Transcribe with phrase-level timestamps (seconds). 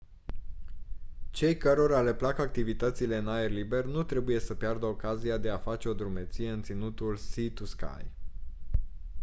[1.31, 5.57] cei cărora le plac activitățile în aer liber nu trebuie să piardă ocazia de a
[5.57, 8.05] face o drumeție în ținutul sea-to-sky